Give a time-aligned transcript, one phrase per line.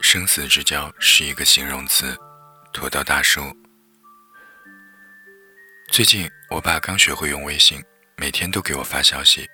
[0.00, 2.16] 生死之交是一个形容词，
[2.72, 3.54] 土豆大叔。
[5.90, 7.82] 最近我爸刚学会用微信，
[8.16, 9.48] 每天都给我发消息，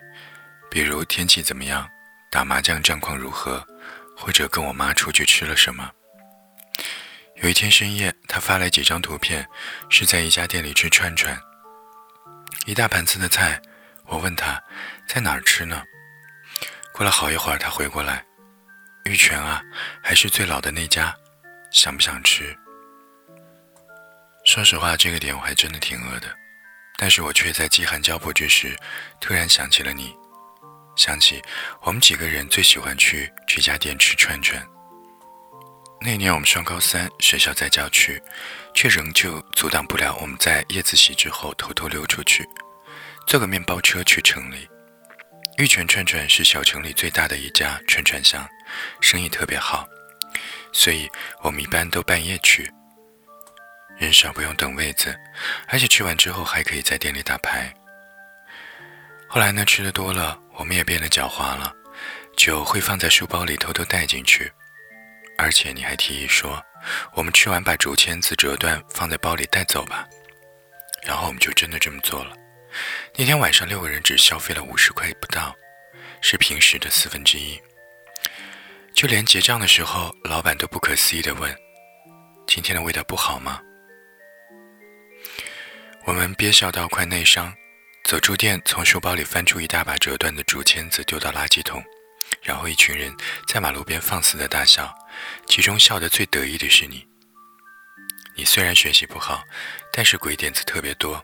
[0.70, 1.88] 比如天气怎么样，
[2.30, 3.66] 打麻将战况如何，
[4.16, 5.90] 或者跟我妈出去吃了什么。
[7.42, 9.48] 有一天深夜，他发来几张图片，
[9.88, 11.36] 是在一家店里吃串串，
[12.66, 13.60] 一大盘子的菜。
[14.06, 14.62] 我问他
[15.08, 15.82] 在哪儿吃呢？
[16.92, 18.24] 过了好一会儿，他回过来。
[19.04, 19.62] 玉泉啊，
[20.02, 21.14] 还是最老的那家，
[21.70, 22.56] 想不想吃？
[24.46, 26.34] 说实话，这个点我还真的挺饿的，
[26.96, 28.74] 但是我却在饥寒交迫之时，
[29.20, 30.16] 突然想起了你，
[30.96, 31.42] 想起
[31.82, 34.66] 我们几个人最喜欢去这家店吃串串。
[36.00, 38.22] 那年我们上高三，学校在郊区，
[38.74, 42.48] 却仍旧阻挡不了我们在夜自习之后偷偷溜出去，
[43.26, 44.66] 坐个面包车去城里。
[45.58, 48.48] 玉泉串串是小城里最大的一家串串香。
[49.00, 49.88] 生意特别好，
[50.72, 51.10] 所以
[51.42, 52.70] 我们一般都半夜去，
[53.98, 55.14] 人少不用等位子，
[55.68, 57.72] 而且吃完之后还可以在店里打牌。
[59.28, 61.74] 后来呢，吃的多了，我们也变得狡猾了，
[62.36, 64.52] 酒会放在书包里偷偷带进去，
[65.38, 66.62] 而且你还提议说，
[67.14, 70.06] 我们吃完把竹签子折断放在包里带走吧，
[71.02, 72.36] 然后我们就真的这么做了。
[73.16, 75.54] 那天晚上六个人只消费了五十块不到，
[76.20, 77.60] 是平时的四分之一。
[78.94, 81.54] 就连结账的时候，老板都不可思议地问
[82.46, 83.60] ：“今天的味道不好吗？”
[86.06, 87.52] 我们憋笑到快内伤，
[88.04, 91.82] 走出店，从书包里翻出一大把折断的竹签子丢到垃圾桶，
[92.40, 93.12] 然后一群人
[93.48, 94.94] 在马路边放肆的大笑，
[95.48, 97.04] 其中笑得最得意的是你。
[98.36, 99.42] 你虽然学习不好，
[99.92, 101.22] 但是鬼点子特别多，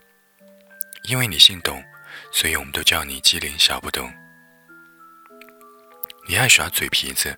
[1.04, 1.82] 因为你姓董，
[2.32, 4.12] 所以我们都叫你机灵小不懂。
[6.30, 7.36] 你爱耍嘴皮子，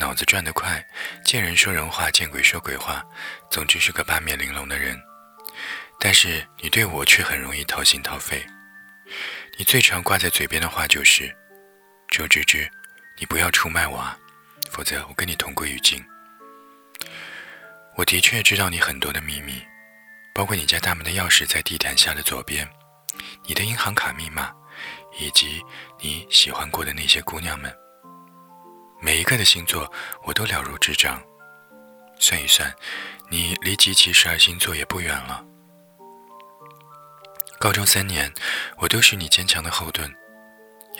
[0.00, 0.84] 脑子转得快，
[1.24, 3.00] 见人说人话，见鬼说鬼话，
[3.52, 5.00] 总之是个八面玲珑的人。
[6.00, 8.44] 但是你对我却很容易掏心掏肺。
[9.56, 11.32] 你最常挂在嘴边的话就是
[12.10, 12.68] ：“周芝芝，
[13.16, 14.18] 你不要出卖我啊，
[14.72, 16.04] 否则我跟你同归于尽。”
[17.94, 19.62] 我的确知道你很多的秘密，
[20.34, 22.68] 包括你家大门的钥匙在地毯下的左边，
[23.46, 24.52] 你的银行卡密码，
[25.20, 25.62] 以及
[26.00, 27.72] 你喜欢过的那些姑娘们。
[29.04, 29.92] 每一个的星座
[30.22, 31.20] 我都了如指掌，
[32.20, 32.72] 算一算，
[33.28, 35.44] 你离集齐十二星座也不远了。
[37.58, 38.32] 高中三年，
[38.76, 40.08] 我都是你坚强的后盾，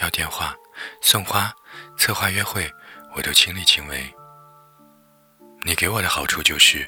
[0.01, 0.53] 要电话、
[1.01, 1.55] 送花、
[1.97, 2.69] 策划约会，
[3.15, 4.13] 我都亲力亲为。
[5.65, 6.84] 你给我的好处就是，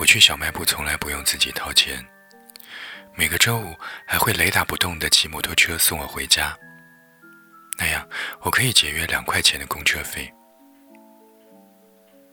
[0.00, 2.04] 我去小卖部从来不用自己掏钱，
[3.14, 3.72] 每个周五
[4.04, 6.58] 还会雷打不动的骑摩托车送我回家，
[7.78, 8.04] 那样
[8.40, 10.28] 我可以节约两块钱的公车费。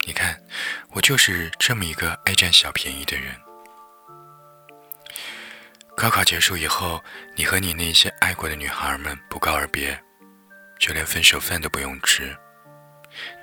[0.05, 0.37] 你看，
[0.89, 3.33] 我就是这么一个爱占小便宜的人。
[5.95, 7.01] 高考结束以后，
[7.35, 9.97] 你和你那些爱过的女孩们不告而别，
[10.77, 12.35] 就连分手饭都不用吃。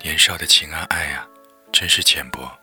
[0.03, 1.27] 年少的情啊爱啊，
[1.73, 2.55] 真是浅薄。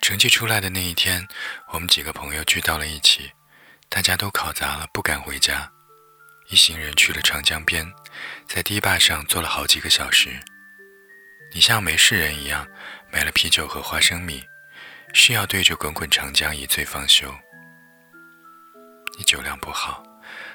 [0.00, 1.28] 成绩出来的那一天，
[1.68, 3.30] 我们几个朋友聚到了一起，
[3.88, 5.70] 大家都考砸了，不敢回家，
[6.48, 7.86] 一行人去了长江边，
[8.48, 10.40] 在堤坝上坐了好几个小时。
[11.52, 12.66] 你像没事人一样
[13.10, 14.44] 买了啤酒和花生米，
[15.14, 17.34] 是要对着滚滚长江一醉方休。
[19.16, 20.02] 你酒量不好，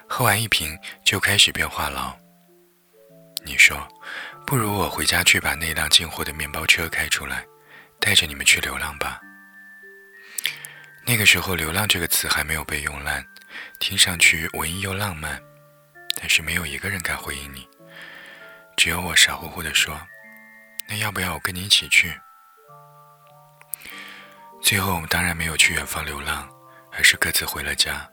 [0.08, 2.16] 喝完一瓶就开始变话痨。
[3.44, 3.86] 你说，
[4.46, 7.44] 不如我回家去把那辆进货的面包车开出来，
[8.00, 9.20] 带着你们去流浪吧。
[11.06, 13.26] 那个时候，“流浪”这个词还没有被用烂，
[13.80, 15.42] 听上去文艺又浪漫，
[16.16, 17.68] 但是没有一个人敢回应你，
[18.78, 20.00] 只有我傻乎乎的说。
[20.88, 22.14] 那要不要我跟你一起去？
[24.62, 26.50] 最后我们当然没有去远方流浪，
[26.92, 28.10] 而是各自回了家。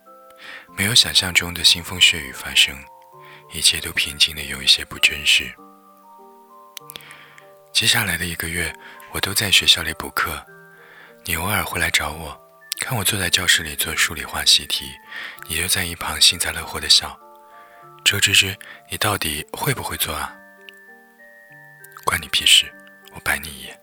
[0.77, 2.77] 没有想象中的腥风血雨发生，
[3.53, 5.53] 一切都平静的有一些不真实。
[7.73, 8.75] 接下来的一个月，
[9.13, 10.45] 我都在学校里补课。
[11.25, 12.41] 你偶尔会来找我，
[12.81, 14.91] 看我坐在教室里做数理化习题，
[15.47, 17.19] 你就在一旁幸灾乐祸的笑。
[18.05, 18.57] 周芝芝，
[18.91, 20.35] 你到底会不会做啊？
[22.11, 22.67] 关你屁事！
[23.13, 23.81] 我白你一眼。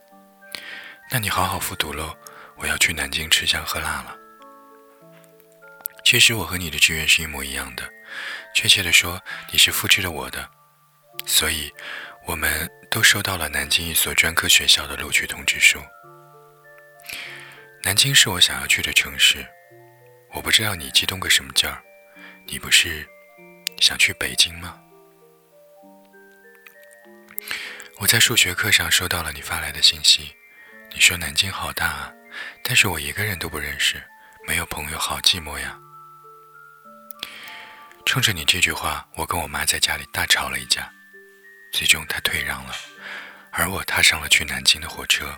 [1.10, 2.14] 那你好好复读喽，
[2.58, 4.18] 我要去南京吃香喝辣了。
[6.04, 7.90] 其实我和你的志愿是一模一样的，
[8.54, 10.46] 确切的说，你是复制了我的，
[11.26, 11.74] 所以
[12.26, 15.80] 我们都收到了南京一所专科学校的录取通知书。
[17.84, 19.48] 南京是我想要去的城市，
[20.34, 21.82] 我不知道你激动个什么劲儿，
[22.46, 23.08] 你不是
[23.80, 24.78] 想去北京吗？
[28.00, 30.32] 我在数学课上收到了你发来的信息，
[30.94, 32.14] 你说南京好大啊，
[32.64, 34.02] 但是我一个人都不认识，
[34.48, 35.76] 没有朋友，好寂寞呀。
[38.06, 40.88] 冲着你这句话，我跟我妈在家里大吵了一架，
[41.74, 42.74] 最终她退让了，
[43.52, 45.36] 而我踏上了去南京的火车。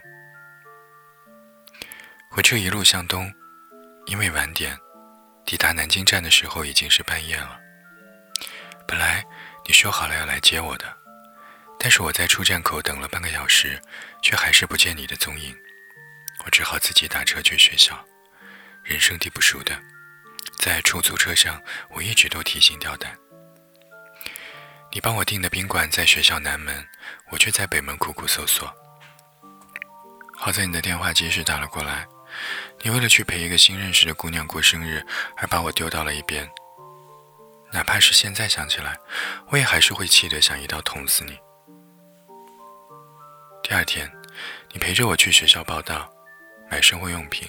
[2.29, 3.33] 火车一路向东，
[4.05, 4.77] 因为晚点，
[5.45, 7.57] 抵达南京站的时候已经是半夜了。
[8.85, 9.23] 本来
[9.65, 10.99] 你说好了要来接我的。
[11.81, 13.81] 但是我在出站口等了半个小时，
[14.21, 15.55] 却还是不见你的踪影，
[16.43, 17.97] 我只好自己打车去学校。
[18.83, 19.79] 人生地不熟的，
[20.59, 21.61] 在出租车上，
[21.91, 23.17] 我一直都提心吊胆。
[24.91, 26.85] 你帮我订的宾馆在学校南门，
[27.29, 28.73] 我却在北门苦苦搜索。
[30.35, 32.05] 好在你的电话及时打了过来，
[32.81, 35.05] 你为了去陪一个新认识的姑娘过生日，
[35.37, 36.49] 而把我丢到了一边。
[37.71, 38.97] 哪怕是现在想起来，
[39.49, 41.39] 我也还是会气得想一刀捅死你。
[43.69, 44.11] 第二天，
[44.71, 46.11] 你陪着我去学校报到，
[46.71, 47.47] 买生活用品，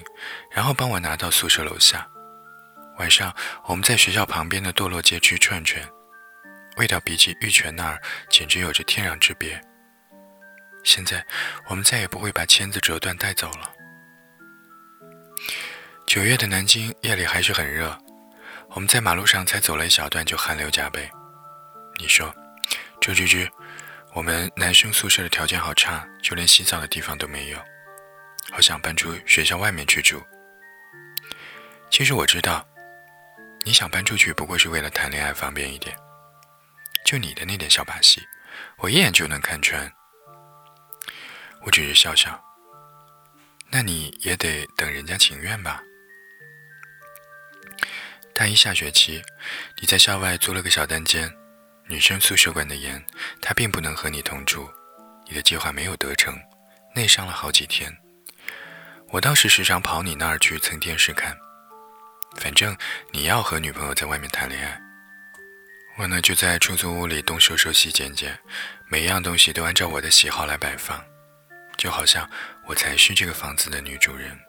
[0.51, 2.07] 然后帮我拿到宿舍楼下。
[2.99, 3.35] 晚上，
[3.65, 5.83] 我们在学校旁边的堕落街区串串，
[6.77, 9.59] 味道比起玉泉那儿简直有着天壤之别。
[10.83, 11.25] 现在，
[11.65, 13.73] 我们再也不会把签子折断带走了。
[16.05, 17.97] 九月的南京夜里还是很热，
[18.69, 21.09] 我们在马路上才走了一小段就汗流浃背。
[21.97, 22.31] 你说
[23.01, 23.51] ：“周芝芝。”
[24.13, 27.57] 我们男生宿舍的条件好差，就连洗澡的地方都没有，
[28.51, 30.21] 好想搬出学校外面去住。
[31.89, 32.67] 其实我知道，
[33.63, 35.95] 你想搬出去不过是为了谈恋爱方便一点。
[37.05, 38.21] 就你的那点小把戏，
[38.77, 39.91] 我一眼就能看穿。
[41.63, 42.41] 我只是笑笑。
[43.69, 45.81] 那你也得等人家情愿吧。
[48.33, 49.23] 大一下学期，
[49.79, 51.33] 你在校外租了个小单间。
[51.87, 53.03] 女生宿舍管得严，
[53.41, 54.69] 她并不能和你同住，
[55.27, 56.39] 你的计划没有得逞，
[56.95, 57.95] 内伤了好几天。
[59.09, 61.37] 我当时时常跑你那儿去蹭电视看，
[62.37, 62.77] 反正
[63.11, 64.81] 你要和女朋友在外面谈恋爱，
[65.97, 68.39] 我呢就在出租屋里东收收西捡捡，
[68.87, 71.03] 每一样东西都按照我的喜好来摆放，
[71.77, 72.29] 就好像
[72.67, 74.39] 我才是这个房子的女主人。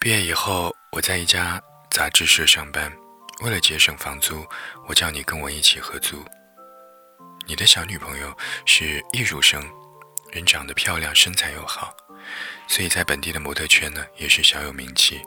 [0.00, 2.92] 毕业以后，我在一家杂志社上班。
[3.44, 4.42] 为了节省房租，
[4.86, 6.24] 我叫你跟我一起合租。
[7.46, 9.62] 你的小女朋友是艺术生，
[10.32, 11.94] 人长得漂亮，身材又好，
[12.66, 15.20] 所以在本地的模特圈呢也是小有名气。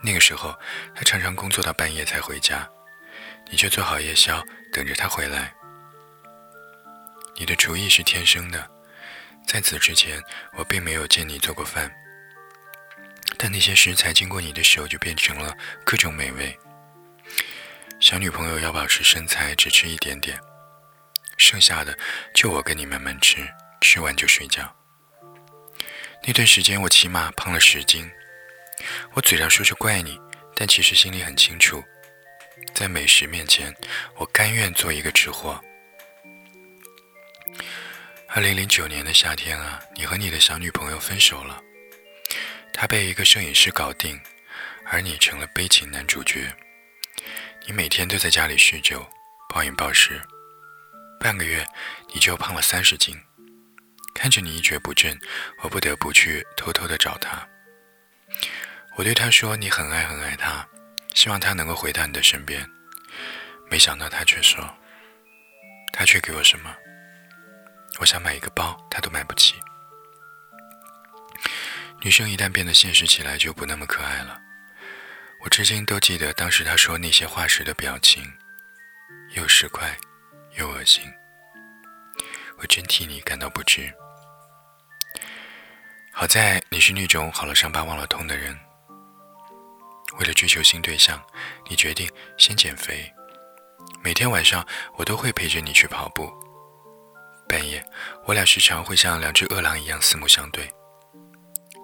[0.00, 0.56] 那个时候，
[0.94, 2.70] 她常常工作到半夜才回家，
[3.50, 4.40] 你就做好夜宵
[4.72, 5.52] 等着她回来。
[7.34, 8.70] 你的厨艺是天生的，
[9.44, 10.22] 在此之前
[10.56, 11.92] 我并没有见你做过饭，
[13.36, 15.52] 但那些食材经过你的手就变成了
[15.84, 16.56] 各种美味。
[18.08, 20.40] 小女朋友要保持身材，只吃一点点，
[21.36, 21.94] 剩下的
[22.32, 23.46] 就我跟你慢慢吃，
[23.82, 24.74] 吃完就睡觉。
[26.26, 28.10] 那段时间我起码胖了十斤，
[29.12, 30.18] 我嘴上说着怪你，
[30.56, 31.84] 但其实心里很清楚，
[32.74, 33.76] 在美食面前，
[34.16, 35.62] 我甘愿做一个吃货。
[38.28, 41.62] 二零零九年的夏天啊，你和你的小女朋友分手了，
[42.72, 44.18] 她被一个摄影师搞定，
[44.86, 46.50] 而你成了悲情男主角。
[47.68, 49.06] 你每天都在家里酗酒、
[49.50, 50.18] 暴饮暴食，
[51.20, 51.62] 半个月
[52.14, 53.14] 你就胖了三十斤。
[54.14, 55.20] 看着你一蹶不振，
[55.62, 57.46] 我不得不去偷偷的找他。
[58.96, 60.66] 我对他说：“你很爱很爱他，
[61.12, 62.66] 希望他能够回到你的身边。”
[63.70, 64.66] 没想到他却说
[65.92, 66.74] ：“他却给我什么？
[68.00, 69.56] 我想买一个包，他都买不起。”
[72.00, 74.40] 女生一旦变得现实起来，就不那么可爱了。
[75.40, 78.22] 我至今都记得当时他说那些话时的表情，
[79.34, 79.96] 又失快，
[80.56, 81.04] 又恶心。
[82.58, 83.92] 我真替你感到不值。
[86.12, 88.58] 好在你是那种好了伤疤忘了痛的人。
[90.18, 91.22] 为了追求新对象，
[91.68, 93.08] 你决定先减肥。
[94.02, 94.66] 每天晚上
[94.96, 96.32] 我都会陪着你去跑步。
[97.48, 97.82] 半夜，
[98.26, 100.68] 我俩时常会像两只饿狼一样四目相对。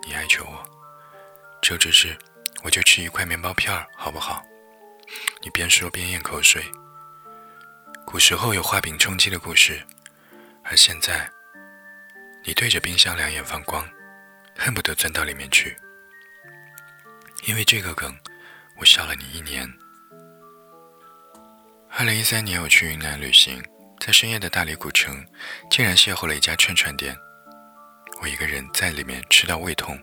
[0.04, 0.62] 你哀求我，
[1.62, 2.18] 这只是。
[2.64, 4.42] 我就吃一块面包片儿，好不好？
[5.42, 6.64] 你边说边咽口水。
[8.06, 9.85] 古时候有画饼充饥的故事，
[10.64, 11.30] 而现在，
[12.42, 13.87] 你对着冰箱两眼放光，
[14.56, 15.76] 恨不得钻到里面去。
[17.44, 18.18] 因为这个梗，
[18.78, 19.71] 我笑了你一年。
[21.90, 23.62] 二零一三年，我去云南旅行，
[24.00, 25.23] 在深夜的大理古城，
[25.71, 27.14] 竟然邂逅了一家串串店，
[28.23, 29.99] 我一个人在里面吃到胃痛。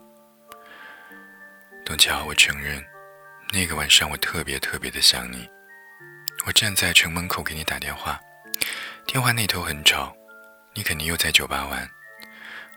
[1.83, 2.83] 董桥，我承认，
[3.51, 5.49] 那个晚上我特别特别的想你。
[6.45, 8.19] 我站在城门口给你打电话，
[9.05, 10.15] 电话那头很吵，
[10.73, 11.89] 你肯定又在酒吧玩。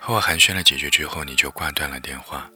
[0.00, 2.50] 和我寒暄了几句之后，你就挂断了电话。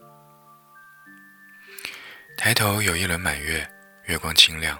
[2.37, 3.67] 抬头有一轮满月，
[4.05, 4.77] 月光清亮。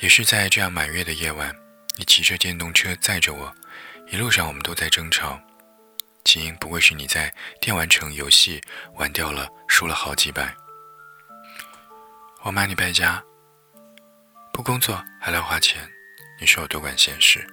[0.00, 1.54] 也是在这样满月的夜晚，
[1.98, 3.54] 你骑着电动车载着我，
[4.08, 5.38] 一路上我们都在争吵，
[6.24, 8.60] 起因不过是你在电玩城游戏
[8.94, 10.54] 玩掉了，输了好几百。
[12.42, 13.22] 我骂你败家，
[14.50, 15.86] 不工作还来花钱，
[16.40, 17.46] 你说我多管闲事。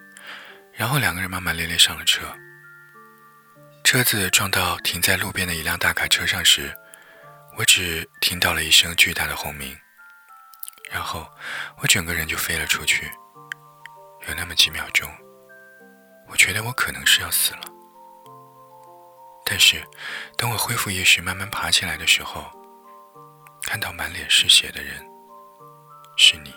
[0.72, 2.26] 然后两个人骂骂咧咧上了车。
[3.84, 6.74] 车子撞到停在路边的一辆大卡车上时，
[7.58, 9.78] 我只听到了一声巨大的轰鸣，
[10.90, 11.30] 然后
[11.82, 13.12] 我整个人就飞了出去。
[14.30, 15.10] 有那么几秒钟，
[16.30, 17.62] 我觉得我可能是要死了。
[19.46, 19.84] 但是，
[20.38, 22.50] 等我恢复意识、慢慢爬起来的时候，
[23.68, 25.06] 看到满脸是血的人
[26.16, 26.56] 是你，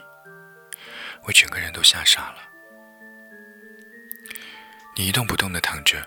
[1.25, 2.37] 我整个人都吓傻了。
[4.95, 6.01] 你一动不动地躺着。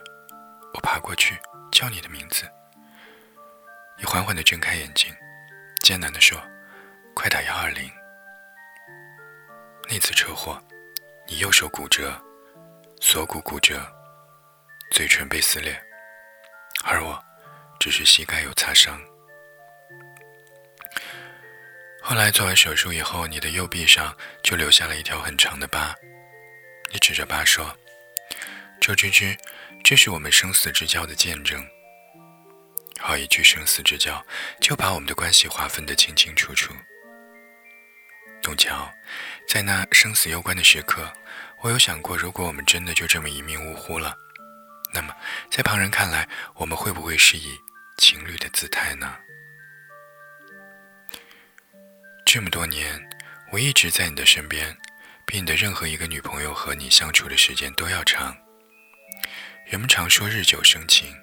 [0.73, 1.37] 我爬过去
[1.73, 2.49] 叫你的名字，
[3.97, 5.13] 你缓缓地睁开眼睛，
[5.81, 6.41] 艰难地说
[7.13, 7.91] ：“快打幺二零。”
[9.91, 10.57] 那次车祸，
[11.27, 12.17] 你右手骨折，
[13.01, 13.85] 锁骨骨折，
[14.89, 15.77] 嘴唇被撕裂，
[16.85, 17.21] 而我
[17.77, 18.97] 只是膝盖有擦伤。
[22.05, 25.95] 后来做完手术以后，你的右臂上就留下了一条很长的疤，
[26.91, 27.75] 你指着疤说
[28.81, 29.35] ：“周芝芝。”
[29.83, 31.61] 这是我们生死之交的见证。
[32.99, 34.25] 好一句生死之交，
[34.61, 36.73] 就把我们的关系划分得清清楚楚。
[38.41, 38.89] 董桥，
[39.47, 41.11] 在那生死攸关的时刻，
[41.61, 44.15] 我有想过，如果我们真的就这么一命呜呼了，
[44.93, 45.13] 那么
[45.51, 47.57] 在旁人看来，我们会不会是以
[47.97, 49.17] 情侣的姿态呢？
[52.33, 52.99] 这么多年，
[53.51, 54.75] 我一直在你的身边，
[55.23, 58.35] 比你的任何一个女朋友和你相处的时间都要长。
[59.67, 61.15] 人们常说日久生情，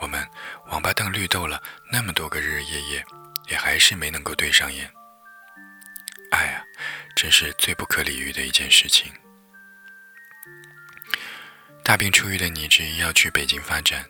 [0.00, 0.26] 我们
[0.68, 1.62] 王八蛋绿豆了
[1.92, 3.04] 那么多个日日夜夜，
[3.50, 4.90] 也还是没能够对上眼。
[6.30, 6.64] 爱啊，
[7.14, 9.12] 真是最不可理喻的一件事情。
[11.84, 14.02] 大病初愈的你执意要去北京发展，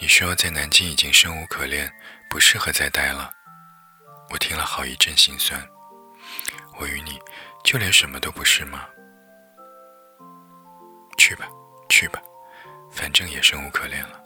[0.00, 1.92] 你说在南京已经生无可恋，
[2.30, 3.34] 不适合再待了。
[4.30, 5.60] 我听了好一阵心酸。
[6.78, 7.20] 我与你
[7.64, 8.88] 就连什么都不是吗？
[11.16, 11.48] 去吧，
[11.88, 12.22] 去吧。
[12.90, 14.20] 反正也生无可恋了，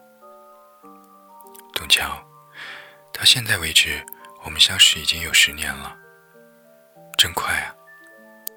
[1.74, 2.22] 董桥，
[3.12, 4.04] 到现在为止，
[4.44, 5.96] 我们相识已经有十年了，
[7.18, 7.74] 真快啊！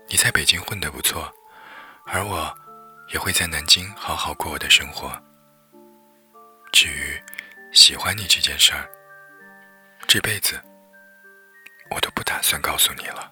[0.07, 1.33] 你在北京混得不错，
[2.05, 2.55] 而我
[3.11, 5.11] 也会在南京好好过我的生活。
[6.71, 7.19] 至于
[7.73, 8.87] 喜欢你这件事儿，
[10.07, 10.61] 这辈子
[11.89, 13.31] 我都不打算告诉你了。